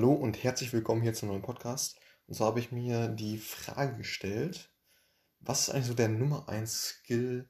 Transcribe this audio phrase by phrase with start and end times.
[0.00, 2.00] Hallo und herzlich willkommen hier zum neuen Podcast.
[2.26, 4.72] Und zwar habe ich mir die Frage gestellt,
[5.40, 7.46] was ist eigentlich so der Nummer 1 Skill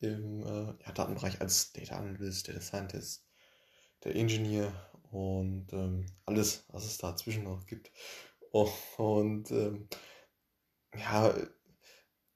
[0.00, 3.24] im äh, ja, Datenbereich als Data Analyst, Data Scientist,
[4.02, 4.72] der Engineer
[5.12, 7.92] und ähm, alles, was es dazwischen noch gibt.
[8.50, 9.88] Und ähm,
[10.96, 11.32] ja,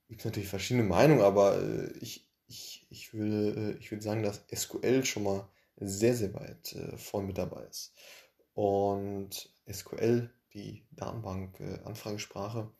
[0.06, 5.04] gibt natürlich verschiedene Meinungen, aber äh, ich, ich, ich, äh, ich will sagen, dass SQL
[5.04, 5.50] schon mal
[5.80, 7.92] sehr, sehr weit äh, vorn mit dabei ist.
[8.58, 12.72] Und SQL, die Datenbank-Anfragesprache,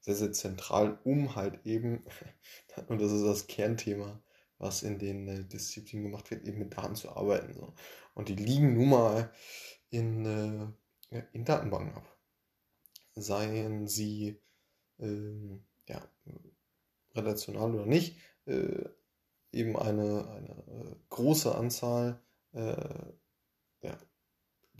[0.00, 2.04] sehr, sehr zentral, um halt eben,
[2.88, 4.20] und das ist das Kernthema,
[4.58, 7.54] was in den äh, Disziplinen gemacht wird, eben mit Daten zu arbeiten.
[7.54, 7.72] So.
[8.14, 9.32] Und die liegen nun mal
[9.90, 10.74] in,
[11.12, 12.18] äh, in Datenbanken ab.
[13.14, 14.42] Seien sie
[14.98, 16.02] ähm, ja,
[17.14, 18.84] relational oder nicht, äh,
[19.52, 22.20] eben eine, eine äh, große Anzahl,
[22.50, 23.12] äh,
[23.82, 23.96] ja,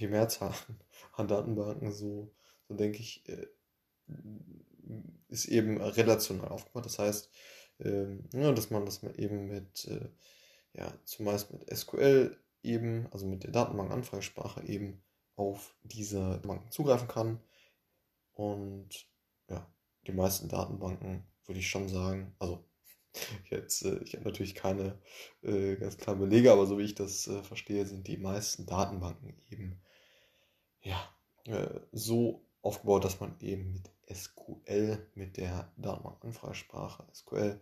[0.00, 0.54] die Mehrzahl
[1.12, 2.32] an Datenbanken, so,
[2.68, 3.46] so denke ich, äh,
[5.29, 6.87] ist eben relational aufgebaut.
[6.87, 7.30] Das heißt,
[7.80, 10.09] ähm, ja, dass man das eben mit, äh,
[10.74, 15.02] ja, zumeist mit SQL eben, also mit der Datenbank-Anfragesprache eben
[15.37, 17.40] auf diese Banken zugreifen kann.
[18.32, 19.06] Und
[19.48, 19.66] ja,
[20.06, 22.65] die meisten Datenbanken würde ich schon sagen, also
[23.51, 24.98] jetzt, äh, ich habe natürlich keine
[25.43, 29.80] ganz klaren Belege, aber so wie ich das verstehe, sind die meisten Datenbanken eben
[30.82, 31.14] ja,
[31.45, 37.60] äh, so aufgebaut, dass man eben mit SQL, mit der Datenbank-Anfragesprache SQL,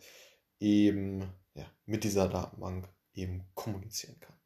[0.60, 4.36] eben ja, mit dieser Datenbank eben kommunizieren kann.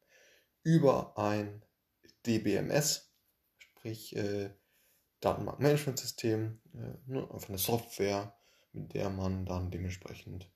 [0.62, 1.64] Über ein
[2.26, 3.12] DBMS,
[3.58, 4.50] sprich äh,
[5.20, 8.36] Datenbankmanagementsystem, äh, ne, einfach eine Software,
[8.72, 10.50] mit der man dann dementsprechend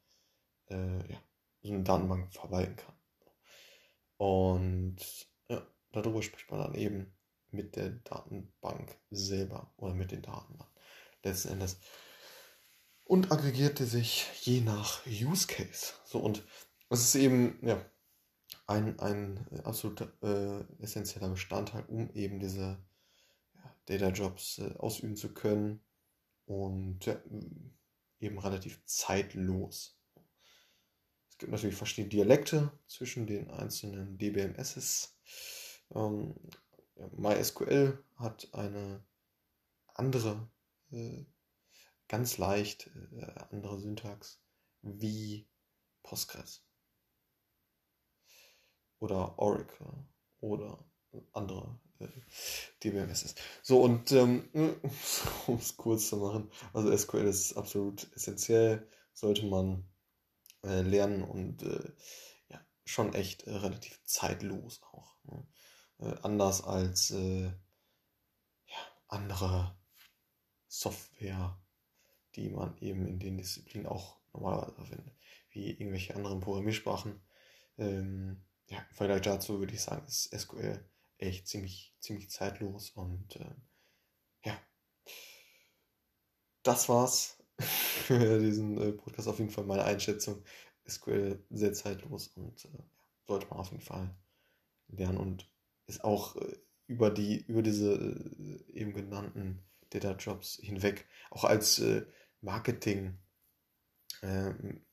[0.69, 1.23] äh, ja,
[1.62, 2.95] so eine Datenbank verwalten kann.
[4.17, 4.97] Und
[5.48, 7.14] ja, darüber spricht man dann eben
[7.57, 10.69] mit der Datenbank selber oder mit den Daten dann
[11.27, 11.79] letzten Endes.
[13.05, 15.95] Und aggregierte sich je nach Use Case.
[16.05, 16.45] So, und
[16.91, 17.85] es ist eben, ja,
[18.67, 22.85] ein, ein absolut äh, essentieller Bestandteil, um eben diese
[23.55, 25.85] ja, Data Jobs äh, ausüben zu können
[26.47, 27.20] und ja,
[28.19, 30.01] eben relativ zeitlos.
[31.30, 35.17] Es gibt natürlich verschiedene Dialekte zwischen den einzelnen DBMSs.
[35.95, 36.35] Ähm,
[36.96, 39.05] MySQL hat eine
[39.95, 40.48] andere,
[40.90, 41.24] äh,
[42.08, 44.40] ganz leicht äh, andere Syntax
[44.83, 45.48] wie
[46.02, 46.64] Postgres
[48.98, 50.06] oder Oracle
[50.40, 50.85] oder
[51.33, 52.08] andere äh,
[52.83, 53.35] DBMSs.
[53.62, 54.48] So, und ähm,
[55.46, 59.89] um es kurz zu machen, also SQL ist absolut essentiell, sollte man
[60.62, 61.92] äh, lernen und äh,
[62.48, 65.17] ja, schon echt äh, relativ zeitlos auch.
[65.24, 65.46] Ne?
[65.98, 68.77] Äh, anders als äh, ja,
[69.08, 69.77] andere
[70.68, 71.58] Software,
[72.34, 75.14] die man eben in den Disziplinen auch normalerweise findet,
[75.51, 77.20] wie irgendwelche anderen Programmiersprachen.
[77.79, 80.85] Ähm, ja, im Vergleich dazu würde ich sagen, ist SQL
[81.18, 83.55] echt ziemlich, ziemlich zeitlos und äh,
[84.45, 84.58] ja,
[86.62, 89.29] das war's für diesen äh, Podcast.
[89.29, 90.42] Auf jeden Fall meine Einschätzung.
[90.89, 92.83] SQL sehr zeitlos und äh,
[93.27, 94.14] sollte man auf jeden Fall
[94.89, 95.51] lernen und
[95.86, 102.07] ist auch äh, über die, über diese äh, eben genannten Data-Jobs hinweg, auch als äh,
[102.41, 103.19] Marketing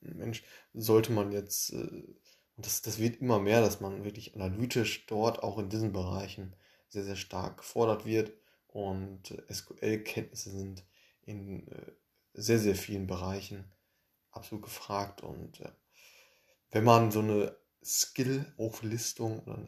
[0.00, 0.44] Mensch,
[0.74, 2.16] sollte man jetzt, und
[2.58, 6.54] das, das wird immer mehr, dass man wirklich analytisch dort auch in diesen Bereichen
[6.90, 8.32] sehr, sehr stark gefordert wird.
[8.68, 10.84] Und SQL-Kenntnisse sind
[11.22, 11.66] in
[12.34, 13.72] sehr, sehr vielen Bereichen
[14.30, 15.22] absolut gefragt.
[15.22, 15.62] Und
[16.70, 19.66] wenn man so eine Skill-Auflistung oder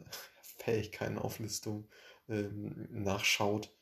[0.57, 1.87] Fähigkeitenauflistung
[2.29, 3.73] ähm, nachschaut,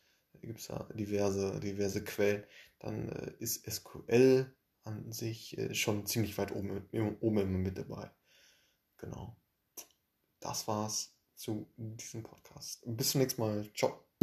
[0.42, 2.44] gibt es ja diverse, diverse Quellen,
[2.80, 4.54] dann äh, ist SQL
[4.84, 6.88] an sich äh, schon ziemlich weit oben,
[7.20, 8.12] oben immer mit dabei.
[8.98, 9.36] Genau.
[10.40, 12.82] Das war's zu diesem Podcast.
[12.86, 13.70] Bis zum nächsten Mal.
[13.74, 14.06] Ciao.